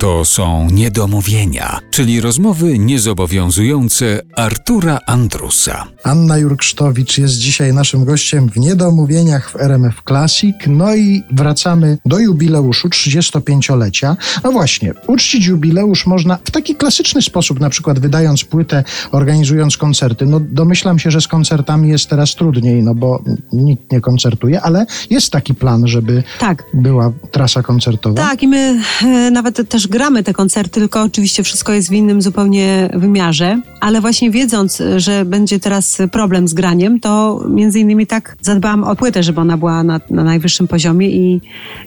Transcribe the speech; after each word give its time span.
To 0.00 0.24
są 0.24 0.68
niedomówienia, 0.70 1.78
czyli 1.90 2.20
rozmowy 2.20 2.78
niezobowiązujące 2.78 4.20
Artura 4.36 4.98
Andrusa. 5.06 5.84
Anna 6.04 6.38
Jurksztowicz 6.38 7.18
jest 7.18 7.34
dzisiaj 7.34 7.74
naszym 7.74 8.04
gościem 8.04 8.48
w 8.50 8.56
Niedomówieniach 8.56 9.50
w 9.50 9.56
RMF 9.56 10.02
Classic. 10.08 10.56
No 10.66 10.94
i 10.94 11.22
wracamy 11.32 11.98
do 12.06 12.18
jubileuszu 12.18 12.88
35-lecia. 12.88 14.16
No 14.44 14.52
właśnie, 14.52 14.94
uczcić 15.06 15.46
jubileusz 15.46 16.06
można 16.06 16.38
w 16.44 16.50
taki 16.50 16.74
klasyczny 16.74 17.22
sposób, 17.22 17.60
na 17.60 17.70
przykład 17.70 17.98
wydając 17.98 18.44
płytę, 18.44 18.84
organizując 19.12 19.76
koncerty. 19.76 20.26
No 20.26 20.40
domyślam 20.40 20.98
się, 20.98 21.10
że 21.10 21.20
z 21.20 21.28
koncertami 21.28 21.88
jest 21.88 22.08
teraz 22.10 22.34
trudniej, 22.34 22.82
no 22.82 22.94
bo 22.94 23.22
nikt 23.52 23.92
nie 23.92 24.00
koncertuje, 24.00 24.60
ale 24.60 24.86
jest 25.10 25.32
taki 25.32 25.54
plan, 25.54 25.86
żeby 25.88 26.22
Tak. 26.38 26.64
była 26.74 27.12
trasa 27.30 27.62
koncertowa. 27.62 28.16
Tak, 28.28 28.42
i 28.42 28.48
my 28.48 28.80
e, 29.02 29.30
nawet 29.30 29.68
też 29.68 29.89
gramy 29.90 30.22
te 30.22 30.34
koncerty, 30.34 30.80
tylko 30.80 31.02
oczywiście 31.02 31.42
wszystko 31.42 31.72
jest 31.72 31.90
w 31.90 31.92
innym 31.92 32.22
zupełnie 32.22 32.90
wymiarze, 32.94 33.60
ale 33.80 34.00
właśnie 34.00 34.30
wiedząc, 34.30 34.82
że 34.96 35.24
będzie 35.24 35.60
teraz 35.60 35.98
problem 36.12 36.48
z 36.48 36.54
graniem, 36.54 37.00
to 37.00 37.40
między 37.48 37.80
innymi 37.80 38.06
tak 38.06 38.36
zadbałam 38.42 38.84
o 38.84 38.96
płytę, 38.96 39.22
żeby 39.22 39.40
ona 39.40 39.56
była 39.56 39.82
na, 39.82 40.00
na 40.10 40.24
najwyższym 40.24 40.68
poziomie 40.68 41.10
i 41.10 41.40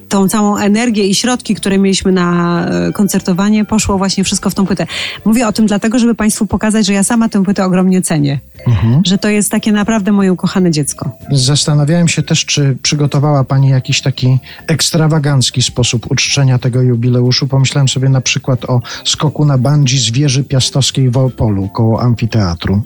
tą 0.10 0.28
całą 0.30 0.58
energię 0.58 1.08
i 1.08 1.16
środki, 1.16 1.56
które 1.56 1.78
mieliśmy 1.78 2.12
na 2.12 2.66
e, 2.66 2.92
koncertowanie, 2.92 3.66
poszło 3.66 3.98
właśnie 3.98 4.24
wszystko 4.24 4.50
w 4.50 4.56
tą 4.56 4.66
płytę. 4.66 4.88
Mówię 5.26 5.48
o 5.48 5.52
tym 5.52 5.66
dlatego, 5.66 6.00
żeby 6.00 6.16
Państwu 6.16 6.46
pokazać, 6.46 6.86
że 6.86 6.94
ja 6.94 7.04
sama 7.04 7.30
tę 7.30 7.44
płytę 7.44 7.66
ogromnie 7.66 8.02
cenię, 8.02 8.40
Mhm. 8.68 9.02
że 9.06 9.18
to 9.18 9.30
jest 9.30 9.52
takie 9.52 9.72
naprawdę 9.72 10.12
moje 10.12 10.34
ukochane 10.34 10.72
dziecko. 10.72 11.10
Zastanawiałem 11.32 12.08
się 12.08 12.24
też, 12.24 12.46
czy 12.46 12.78
przygotowała 12.82 13.44
Pani 13.44 13.70
jakiś 13.70 14.02
taki 14.02 14.40
ekstrawagancki 14.68 15.62
sposób 15.62 16.12
uczczenia 16.12 16.60
tego 16.60 16.82
jubileuszu. 16.82 17.48
Pomyślałem 17.48 17.88
sobie 17.88 18.10
na 18.10 18.22
przykład 18.22 18.66
o 18.66 18.82
skoku 19.06 19.46
na 19.46 19.58
bungee 19.58 19.98
z 19.98 20.12
wieży 20.12 20.44
piastowskiej 20.44 21.10
w 21.10 21.18
Opolu 21.18 21.70
koło 21.84 22.02
amfiteatru. 22.02 22.82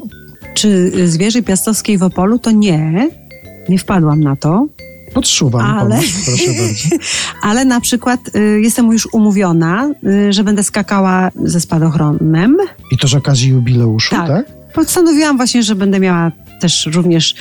Czy 0.53 0.91
z 1.09 1.17
wieży 1.17 1.43
piastowskiej 1.43 1.97
w 1.97 2.03
Opolu? 2.03 2.39
To 2.39 2.51
nie, 2.51 3.09
nie 3.69 3.79
wpadłam 3.79 4.19
na 4.21 4.35
to. 4.35 4.67
Podsuwam 5.13 5.61
Ale- 5.65 5.95
pomysł, 5.95 6.13
proszę 6.25 6.43
bardzo. 6.47 7.05
Ale 7.49 7.65
na 7.65 7.81
przykład 7.81 8.19
y, 8.35 8.61
jestem 8.61 8.91
już 8.91 9.07
umówiona, 9.13 9.89
y, 10.29 10.33
że 10.33 10.43
będę 10.43 10.63
skakała 10.63 11.31
ze 11.43 11.61
spadochronem. 11.61 12.57
I 12.91 12.97
to 12.97 13.07
z 13.07 13.13
okazji 13.15 13.49
jubileuszu, 13.49 14.15
tak? 14.15 14.27
Tak. 14.27 14.45
Postanowiłam 14.73 15.37
właśnie, 15.37 15.63
że 15.63 15.75
będę 15.75 15.99
miała 15.99 16.31
też 16.61 16.89
również 16.93 17.35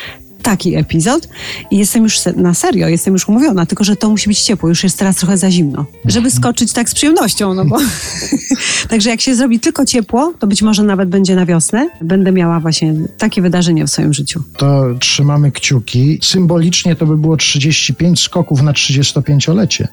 taki 0.46 0.76
epizod 0.76 1.28
i 1.70 1.78
jestem 1.78 2.02
już 2.02 2.18
na 2.36 2.54
serio, 2.54 2.88
jestem 2.88 3.12
już 3.12 3.28
umówiona, 3.28 3.66
tylko 3.66 3.84
że 3.84 3.96
to 3.96 4.10
musi 4.10 4.28
być 4.28 4.40
ciepło, 4.40 4.68
już 4.68 4.84
jest 4.84 4.98
teraz 4.98 5.16
trochę 5.16 5.38
za 5.38 5.50
zimno, 5.50 5.86
żeby 6.04 6.30
skoczyć 6.30 6.72
tak 6.72 6.90
z 6.90 6.94
przyjemnością, 6.94 7.54
no 7.54 7.64
bo 7.64 7.78
także 8.90 9.10
jak 9.10 9.20
się 9.20 9.34
zrobi 9.34 9.60
tylko 9.60 9.86
ciepło, 9.86 10.32
to 10.38 10.46
być 10.46 10.62
może 10.62 10.82
nawet 10.82 11.08
będzie 11.08 11.34
na 11.34 11.46
wiosnę, 11.46 11.90
będę 12.00 12.32
miała 12.32 12.60
właśnie 12.60 12.94
takie 13.18 13.42
wydarzenie 13.42 13.86
w 13.86 13.90
swoim 13.90 14.14
życiu. 14.14 14.42
To 14.56 14.84
trzymamy 15.00 15.52
kciuki. 15.52 16.18
Symbolicznie 16.22 16.96
to 16.96 17.06
by 17.06 17.16
było 17.16 17.36
35 17.36 18.20
skoków 18.20 18.62
na 18.62 18.72
35-lecie. 18.72 19.88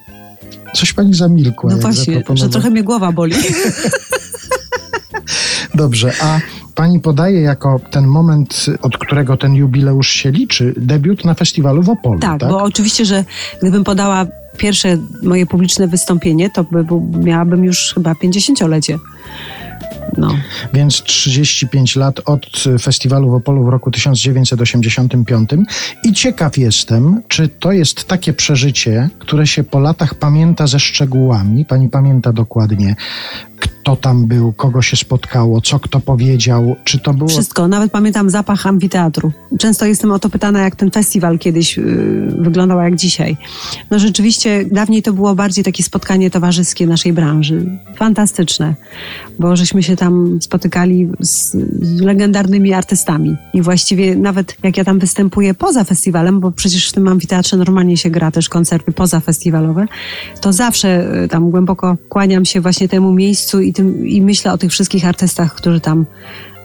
Coś 0.76 0.94
pani 0.94 1.14
zamilkła. 1.14 1.72
No 1.72 1.78
właśnie, 1.78 2.24
że 2.34 2.50
trochę 2.50 2.70
mnie 2.70 2.84
głowa 2.84 3.12
boli. 3.12 3.36
Dobrze, 5.76 6.14
a 6.22 6.40
pani 6.76 7.00
podaje 7.00 7.42
jako 7.42 7.80
ten 7.92 8.08
moment, 8.08 8.66
od 8.82 8.98
którego 8.98 9.38
ten 9.38 9.56
jubileusz 9.56 10.10
się 10.10 10.32
liczy, 10.32 10.74
debiut 10.78 11.26
na 11.26 11.34
festiwalu 11.34 11.84
w 11.84 11.90
Opolu, 11.90 12.20
tak? 12.20 12.40
Tak, 12.40 12.50
bo 12.50 12.64
oczywiście, 12.64 13.06
że 13.06 13.26
gdybym 13.62 13.84
podała 13.84 14.26
pierwsze 14.58 14.98
moje 15.24 15.46
publiczne 15.46 15.88
wystąpienie, 15.88 16.50
to 16.50 16.64
by 16.64 16.86
miałabym 17.24 17.64
już 17.64 17.94
chyba 17.94 18.14
50-lecie. 18.14 19.00
No. 20.18 20.38
Więc 20.74 21.04
35 21.04 21.96
lat 21.96 22.22
od 22.26 22.64
festiwalu 22.82 23.32
w 23.32 23.34
Opolu 23.34 23.66
w 23.66 23.70
roku 23.70 23.92
1985. 23.92 25.50
I 26.04 26.14
ciekaw 26.14 26.58
jestem, 26.58 27.22
czy 27.28 27.48
to 27.48 27.72
jest 27.72 28.08
takie 28.08 28.34
przeżycie, 28.34 29.10
które 29.20 29.48
się 29.48 29.64
po 29.64 29.80
latach 29.80 30.16
pamięta 30.16 30.68
ze 30.68 30.80
szczegółami. 30.80 31.66
Pani 31.66 31.90
pamięta 31.90 32.34
dokładnie, 32.34 32.96
kto 33.84 33.96
tam 33.96 34.26
był, 34.26 34.54
kogo 34.54 34.82
się 34.82 34.98
spotkało, 34.98 35.62
co 35.62 35.80
kto 35.80 36.00
powiedział. 36.00 36.76
Czy 36.84 37.00
to 37.00 37.14
było. 37.14 37.30
Wszystko, 37.30 37.68
nawet 37.68 37.92
pamiętam 37.92 38.30
zapach 38.30 38.68
amfiteatru. 38.68 39.32
Często 39.60 39.86
jestem 39.86 40.12
o 40.12 40.20
to 40.20 40.30
pytana, 40.30 40.62
jak 40.62 40.76
ten 40.76 40.92
festiwal 40.92 41.40
kiedyś 41.40 41.78
yy, 41.78 42.36
wyglądał, 42.40 42.80
jak 42.80 42.96
dzisiaj. 42.96 43.38
No 43.92 44.00
rzeczywiście, 44.00 44.66
dawniej 44.72 45.02
to 45.02 45.14
było 45.14 45.36
bardziej 45.36 45.64
takie 45.64 45.84
spotkanie 45.84 46.32
towarzyskie 46.32 46.88
naszej 46.88 47.14
branży. 47.14 47.80
Fantastyczne, 47.96 48.76
bo 49.40 49.56
żeśmy 49.56 49.84
się 49.84 49.96
tam 49.96 50.42
spotykali 50.42 51.10
z, 51.20 51.52
z 51.82 52.02
legendarnymi 52.02 52.74
artystami. 52.74 53.36
I 53.54 53.62
właściwie 53.62 54.16
nawet 54.16 54.58
jak 54.64 54.78
ja 54.78 54.84
tam 54.84 55.00
występuję 55.00 55.54
poza 55.54 55.84
festiwalem, 55.84 56.40
bo 56.40 56.52
przecież 56.52 56.90
w 56.90 56.94
tym 56.94 57.08
amfiteatrze 57.08 57.58
normalnie 57.58 57.98
się 57.98 58.10
gra 58.10 58.32
też 58.32 58.50
koncerty 58.50 58.92
pozafestiwalowe, 58.92 59.86
to 60.42 60.54
zawsze 60.54 61.24
y, 61.24 61.28
tam 61.28 61.52
głęboko 61.52 61.98
kłaniam 62.10 62.46
się 62.46 62.62
właśnie 62.62 62.88
temu 62.90 63.14
miejscu 63.14 63.62
i, 63.62 63.73
tym, 63.74 64.08
i 64.08 64.22
myślę 64.22 64.54
o 64.54 64.58
tych 64.58 64.72
wszystkich 64.72 65.06
artystach, 65.06 65.56
którzy 65.56 65.80
tam 65.80 66.06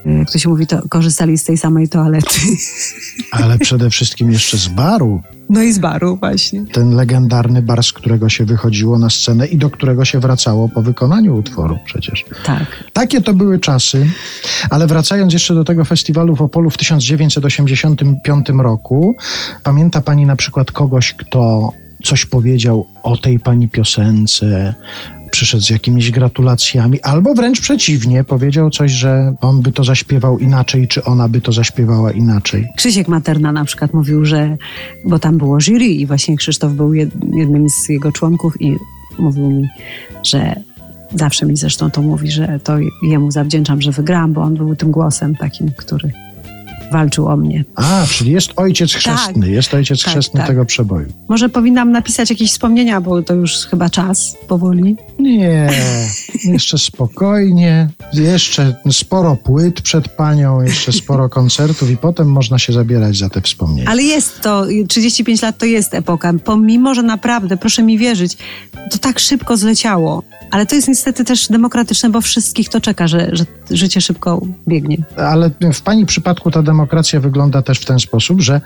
y, 0.07 0.11
jak 0.11 0.31
to 0.31 0.39
się 0.39 0.49
mówi, 0.49 0.67
to 0.67 0.89
korzystali 0.89 1.39
z 1.39 1.45
tej 1.45 1.59
samej 1.59 1.89
toalety. 1.89 2.41
Ale 3.31 3.59
przede 3.59 3.91
wszystkim 3.91 4.33
jeszcze 4.33 4.57
z 4.57 4.69
baru. 4.69 5.23
No 5.51 5.63
i 5.63 5.73
z 5.73 5.79
baru 5.79 6.17
właśnie. 6.17 6.65
Ten 6.73 6.91
legendarny 6.91 7.63
bar, 7.63 7.83
z 7.83 7.93
którego 7.93 8.29
się 8.29 8.45
wychodziło 8.45 8.99
na 8.99 9.11
scenę 9.11 9.47
i 9.47 9.57
do 9.57 9.71
którego 9.71 10.05
się 10.05 10.21
wracało 10.21 10.69
po 10.69 10.83
wykonaniu 10.83 11.37
utworu 11.37 11.79
przecież. 11.85 12.25
Tak. 12.45 12.85
Takie 12.93 13.21
to 13.21 13.35
były 13.35 13.59
czasy, 13.59 14.11
ale 14.71 14.87
wracając 14.87 15.33
jeszcze 15.33 15.55
do 15.55 15.65
tego 15.65 15.85
festiwalu 15.85 16.37
w 16.37 16.43
Opolu 16.43 16.71
w 16.71 16.77
1985 16.77 18.49
roku, 18.49 19.17
pamięta 19.63 20.01
pani 20.01 20.27
na 20.27 20.37
przykład 20.37 20.73
kogoś, 20.73 21.13
kto 21.13 21.73
coś 22.05 22.27
powiedział 22.27 22.87
o 23.03 23.17
tej 23.17 23.39
pani 23.39 23.69
piosence, 23.69 24.75
przyszedł 25.39 25.65
z 25.65 25.71
jakimiś 25.71 26.11
gratulacjami, 26.11 27.01
albo 27.01 27.35
wręcz 27.35 27.61
przeciwnie, 27.61 28.25
powiedział 28.25 28.71
coś, 28.71 28.93
że 28.93 29.35
on 29.41 29.63
by 29.63 29.73
to 29.73 29.85
zaśpiewał 29.85 30.39
inaczej, 30.39 30.89
czy 30.89 31.05
ona 31.05 31.29
by 31.29 31.41
to 31.41 31.53
zaśpiewała 31.53 32.13
inaczej. 32.13 32.69
Krzysiek 32.77 33.09
Materna 33.09 33.53
na 33.53 33.65
przykład 33.65 33.95
mówił, 33.95 34.25
że, 34.25 34.57
bo 35.05 35.19
tam 35.19 35.39
było 35.39 35.61
jury 35.61 35.85
i 35.85 36.07
właśnie 36.07 36.37
Krzysztof 36.37 36.73
był 36.73 36.95
jed, 36.95 37.11
jednym 37.33 37.71
z 37.71 37.89
jego 37.89 38.13
członków 38.13 38.61
i 38.61 38.77
mówił 39.19 39.51
mi, 39.51 39.69
że 40.23 40.55
zawsze 41.15 41.47
mi 41.47 41.57
zresztą 41.57 41.91
to 41.91 42.03
mówi, 42.03 42.31
że 42.31 42.61
to 42.65 42.79
jemu 43.03 43.31
zawdzięczam, 43.31 43.83
że 43.83 43.93
wygrałam, 43.93 44.33
bo 44.33 44.43
on 44.43 44.55
był 44.55 44.77
tym 44.77 44.91
głosem 44.91 45.35
takim, 45.37 45.71
który 45.77 46.13
walczył 46.93 47.29
o 47.29 47.37
mnie. 47.37 47.65
A, 47.75 48.07
czyli 48.11 48.31
jest 48.31 48.53
ojciec 48.57 48.93
chrzestny, 48.95 49.51
jest 49.51 49.75
ojciec 49.75 50.03
Tak, 50.03 50.11
chrzestny 50.13 50.39
tak. 50.41 50.49
tego 50.49 50.65
przeboju. 50.65 51.07
Może 51.29 51.49
powinnam 51.49 51.93
napisać 51.93 52.31
jakieś 52.31 52.51
wspomnienia, 52.51 53.01
bo 53.01 53.23
to 53.23 53.35
już 53.35 53.67
chyba 53.67 53.91
czas 53.91 54.37
powoli. 54.49 54.97
Nie, 55.19 55.71
jeszcze 56.45 56.79
spokojnie, 56.79 57.89
jeszcze 58.13 58.77
sporo 58.93 59.37
płyt 59.37 59.81
przed 59.81 60.09
panią, 60.09 60.63
jeszcze 60.63 60.93
sporo 60.93 61.29
koncertów 61.39 61.91
i 61.91 61.97
potem 61.97 62.33
można 62.33 62.59
się 62.59 62.73
zabierać 62.73 63.17
za 63.17 63.29
te 63.29 63.41
wspomnienia. 63.41 63.91
Ale 63.91 64.03
jest 64.03 64.41
to, 64.41 64.67
35 64.89 65.43
lat 65.43 65.59
to 65.59 65.67
jest 65.67 65.95
epoka. 65.95 66.33
Pomimo, 66.45 66.95
że 66.95 67.03
naprawdę, 67.03 67.57
proszę 67.57 67.83
mi 67.83 67.99
wierzyć, 67.99 68.37
to 68.91 68.99
tak 68.99 69.19
szybko 69.19 69.57
zleciało. 69.57 70.23
Ale 70.51 70.67
to 70.67 70.75
jest 70.75 70.89
niestety 70.89 71.25
też 71.25 71.49
demokratyczne, 71.49 72.11
bo 72.11 72.21
wszystkich 72.21 72.69
to 72.69 72.81
czeka, 72.81 73.09
że, 73.09 73.29
że 73.33 73.45
życie 73.71 74.01
szybko 74.01 74.41
biegnie. 74.69 74.97
Ale 75.17 75.51
w 75.73 75.83
pani 75.83 76.07
przypadku 76.07 76.51
ta 76.51 76.63
demokracja 76.63 77.21
wygląda 77.21 77.63
też 77.63 77.79
w 77.79 77.85
ten 77.85 77.99
sposób, 77.99 78.41
że 78.41 78.61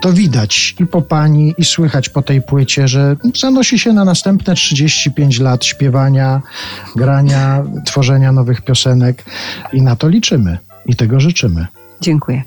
to 0.00 0.12
widać 0.12 0.74
i 0.80 0.86
po 0.86 1.02
pani, 1.02 1.54
i 1.58 1.64
słychać 1.64 2.08
po 2.08 2.22
tej 2.22 2.42
płycie, 2.42 2.88
że 2.88 3.16
zanosi 3.40 3.78
się 3.78 3.92
na 3.92 4.04
następne 4.04 4.54
35 4.54 5.40
lat 5.40 5.64
śpiewania, 5.64 6.42
grania, 7.02 7.62
tworzenia 7.84 8.32
nowych 8.32 8.60
piosenek 8.60 9.24
i 9.72 9.82
na 9.82 9.96
to 9.96 10.08
liczymy 10.08 10.58
i 10.86 10.96
tego 10.96 11.20
życzymy. 11.20 11.66
Dziękuję. 12.00 12.42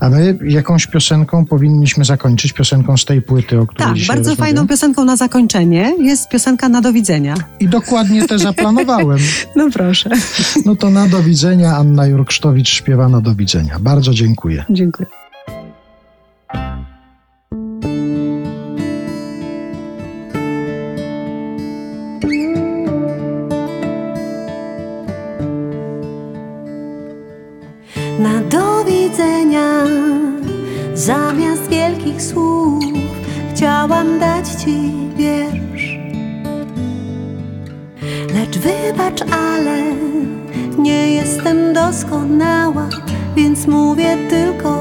A 0.00 0.08
my 0.08 0.38
jakąś 0.44 0.86
piosenką 0.86 1.46
powinniśmy 1.46 2.04
zakończyć, 2.04 2.52
piosenką 2.52 2.96
z 2.96 3.04
tej 3.04 3.22
płyty, 3.22 3.60
o 3.60 3.66
której 3.66 3.86
Tak, 3.86 4.06
bardzo 4.06 4.30
rozmawiamy. 4.30 4.36
fajną 4.36 4.68
piosenką 4.68 5.04
na 5.04 5.16
zakończenie 5.16 5.94
jest 5.98 6.28
piosenka 6.28 6.68
Na 6.68 6.80
do 6.80 6.92
widzenia. 6.92 7.34
I 7.60 7.68
dokładnie 7.68 8.28
te 8.28 8.38
zaplanowałem. 8.38 9.18
No 9.56 9.68
proszę. 9.72 10.10
No 10.64 10.76
to 10.76 10.90
na 10.90 11.08
do 11.08 11.22
widzenia. 11.22 11.76
Anna 11.76 12.06
Jurksztowicz 12.06 12.68
śpiewa 12.68 13.08
na 13.08 13.20
do 13.20 13.34
widzenia. 13.34 13.78
Bardzo 13.80 14.14
dziękuję. 14.14 14.64
Dziękuję. 14.70 15.06
Na 28.22 28.40
do 28.40 28.84
widzenia 28.84 29.84
zamiast 30.94 31.68
wielkich 31.68 32.22
słów 32.22 32.84
chciałam 33.54 34.18
dać 34.18 34.48
ci 34.48 34.76
wiersz. 35.16 35.98
Lecz 38.34 38.58
wy 38.58 38.82
wybacz, 38.92 39.22
ale 39.32 39.82
nie 40.78 41.14
jestem 41.14 41.74
doskonała, 41.74 42.88
więc 43.36 43.66
mówię 43.66 44.16
tylko 44.30 44.71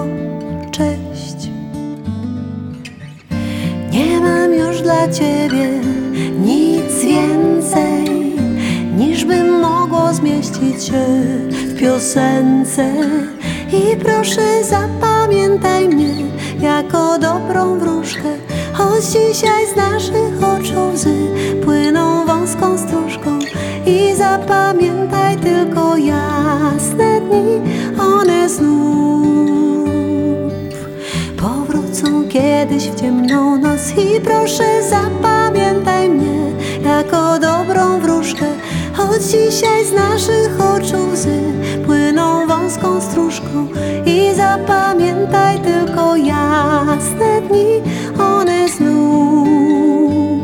piosence. 12.12 12.94
I 13.74 13.98
proszę 13.98 14.64
zapamiętaj 14.64 15.88
mnie 15.88 16.14
jako 16.62 17.20
dobrą 17.20 17.80
wróżkę, 17.80 18.30
choć 18.74 19.04
dzisiaj 19.06 19.68
z 19.74 19.76
naszych 19.76 20.44
oczu 20.44 20.90
łzy 20.94 21.16
płyną 21.64 22.26
wąską 22.26 22.78
stróżką. 22.78 23.40
I 23.86 24.16
zapamiętaj 24.16 25.38
tylko 25.38 25.98
jasne 25.98 27.22
dni, 27.22 27.62
one 28.00 28.50
znów 28.50 29.90
powrócą 31.38 32.28
kiedyś 32.30 32.90
w 32.90 33.02
ciemną 33.02 33.58
noc 33.58 33.94
i 33.98 34.22
proszę 34.22 34.64
zapamiętaj 34.90 36.10
mnie 36.10 36.52
jako 36.86 37.40
dobrą 37.40 38.00
wróżkę, 38.00 38.46
choć 38.94 39.24
dzisiaj 39.24 39.86
z 39.86 39.94
naszych 39.94 40.62
oczu 40.62 40.98
łzy 41.14 41.41
wąską 42.52 43.02
stróżką 43.02 43.68
i 44.06 44.36
zapamiętaj 44.36 45.60
tylko 45.60 46.16
jasne 46.16 47.42
dni, 47.42 47.82
one 48.20 48.70
znów 48.70 50.42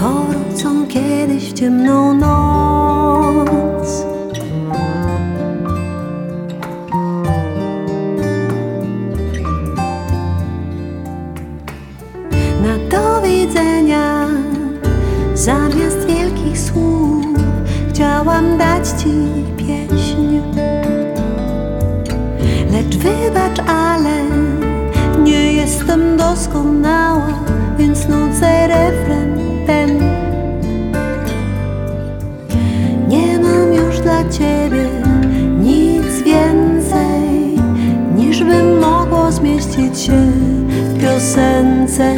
powrócą 0.00 0.86
kiedyś 0.86 1.50
w 1.50 1.52
ciemną 1.52 2.14
noc. 2.14 4.06
na 12.62 12.78
do 12.90 13.22
widzenia. 13.22 14.26
Zamiast 15.34 16.06
wielkich 16.06 16.58
słów 16.58 17.26
chciałam 17.90 18.58
dać 18.58 18.88
ci 18.88 19.12
pieśń. 19.56 20.05
Wybacz, 22.98 23.60
ale 23.68 24.24
nie 25.22 25.52
jestem 25.52 26.16
doskonała, 26.16 27.28
więc 27.78 28.08
nucę 28.08 28.68
refren 28.68 29.38
ten. 29.66 30.00
Nie 33.08 33.38
mam 33.38 33.72
już 33.72 34.00
dla 34.00 34.28
ciebie 34.28 34.88
nic 35.60 36.22
więcej, 36.24 37.60
niż 38.16 38.44
by 38.44 38.62
mogło 38.80 39.32
zmieścić 39.32 40.00
się 40.00 40.32
w 40.68 41.00
piosence. 41.00 42.14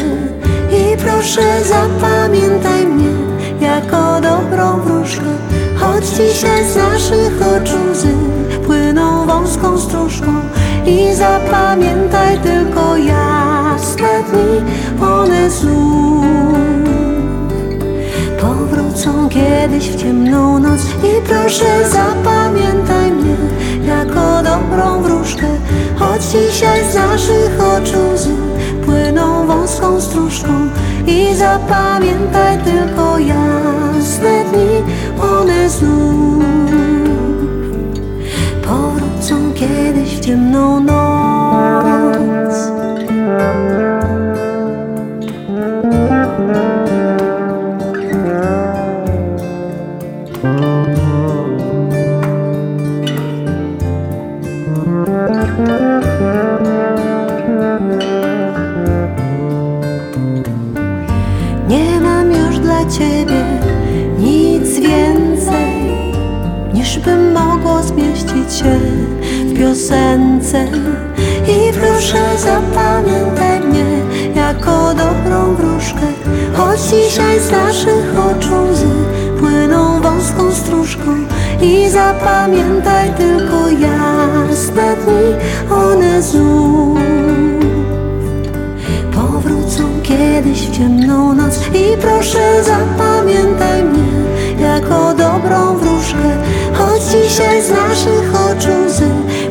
I 0.70 0.96
proszę 0.96 1.42
zapamiętaj 1.64 2.86
mnie 2.86 3.12
jako 3.60 4.20
dobrą 4.20 4.80
wróżkę, 4.80 5.30
choć 5.76 6.06
dzisiaj 6.06 6.64
z 6.64 6.76
naszych 6.76 7.42
oczu 7.42 7.76
łzy 7.92 8.37
znów 15.50 16.24
powrócą 18.40 19.28
kiedyś 19.28 19.88
w 19.88 19.96
ciemną 19.96 20.58
noc 20.58 20.80
i 20.80 21.28
proszę 21.28 21.88
zapamiętaj 21.88 23.12
mnie 23.12 23.36
jako 23.86 24.42
dobrą 24.42 25.02
wróżkę, 25.02 25.46
choć 25.96 26.22
dzisiaj 26.22 26.80
z 26.92 26.94
naszych 26.94 27.60
oczu 27.60 27.98
łzy 28.14 28.34
płyną 28.84 29.46
wąską 29.46 30.00
stróżką 30.00 30.68
i 31.06 31.34
zapamiętaj 31.34 32.58
tylko 32.58 33.18
jasne 33.18 34.44
dni, 34.44 34.94
one 35.22 35.70
znów 35.70 36.44
powrócą 38.62 39.52
kiedyś 39.54 40.16
w 40.16 40.20
ciemną 40.20 40.80
noc. 40.80 41.07
Ciebie 62.86 63.44
nic 64.18 64.78
więcej, 64.80 66.04
niż 66.74 66.98
by 66.98 67.16
mogło 67.16 67.82
zmieścić 67.82 68.52
się 68.58 68.78
w 69.44 69.58
piosence. 69.58 70.64
I 71.48 71.72
proszę 71.72 72.18
zapamiętaj 72.38 73.60
mnie 73.60 73.84
jako 74.34 74.94
dobrą 74.94 75.54
wróżkę, 75.54 76.06
choć 76.54 76.80
dzisiaj 76.80 77.40
z 77.40 77.50
naszych 77.50 78.18
oczu 78.18 78.54
łzy 78.72 78.86
płyną 79.40 80.00
wąską 80.00 80.52
stróżką. 80.52 81.10
I 81.62 81.90
zapamiętaj 81.90 83.12
tylko 83.14 83.68
jasne 83.68 84.96
dni, 84.96 85.34
one 85.74 86.22
znów 86.22 86.87
kiedyś 90.08 90.60
w 90.60 90.70
ciemną 90.70 91.34
noc. 91.34 91.60
I 91.74 91.96
proszę 92.00 92.64
zapamiętaj 92.64 93.84
mnie 93.84 94.02
jako 94.60 95.14
dobrą 95.14 95.76
wróżkę, 95.76 96.28
choć 96.74 97.02
dzisiaj 97.02 97.62
z 97.62 97.70
naszych 97.70 98.34
oczu 98.34 98.68
łzy 98.86 99.10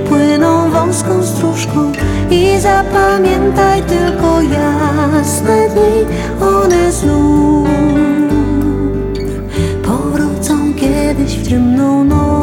płyną 0.09 0.69
wąską 0.71 1.23
stróżką. 1.23 1.91
I 2.31 2.59
zapamiętaj 2.59 3.81
tylko 3.81 4.41
jasne 4.41 5.69
dni, 5.69 6.17
one 6.41 6.91
znów 6.91 7.67
powrócą 9.83 10.73
kiedyś 10.73 11.37
w 11.37 11.49
ciemną 11.49 12.03
noc. 12.03 12.36